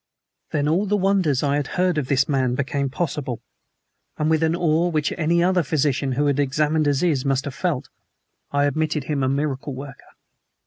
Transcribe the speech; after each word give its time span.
Then 0.51 0.67
all 0.67 0.87
the 0.87 0.97
wonders 0.97 1.43
I 1.43 1.57
had 1.57 1.67
heard 1.77 1.99
of 1.99 2.07
this 2.07 2.27
man 2.27 2.55
became 2.55 2.89
possible, 2.89 3.39
and 4.17 4.31
with 4.31 4.41
an 4.41 4.55
awe 4.55 4.87
which 4.87 5.13
any 5.15 5.43
other 5.43 5.61
physician 5.61 6.13
who 6.13 6.25
had 6.25 6.39
examined 6.39 6.87
Aziz 6.87 7.23
must 7.23 7.45
have 7.45 7.53
felt, 7.53 7.87
I 8.49 8.65
admitted 8.65 9.03
him 9.03 9.21
a 9.21 9.29
miracle 9.29 9.75
worker. 9.75 10.11